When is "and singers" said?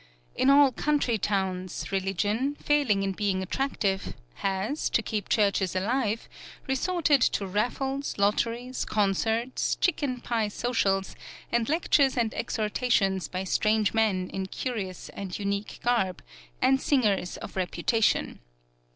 16.63-17.37